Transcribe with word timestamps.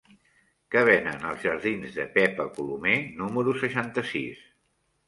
Què 0.75 0.81
venen 0.87 1.27
als 1.33 1.45
jardins 1.49 1.99
de 1.99 2.09
Pepa 2.17 2.49
Colomer 2.57 2.99
número 3.21 3.57
seixanta-sis? 3.67 4.47